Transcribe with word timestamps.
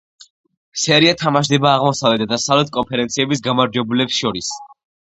სერია 0.83 1.11
თამაშდება 1.19 1.71
აღმოსავლეთ 1.81 2.25
და 2.25 2.29
დასავლეთ 2.33 2.75
კონფერენციების 2.79 3.47
გამარჯვებულებს 3.51 4.23
შორის. 4.25 4.53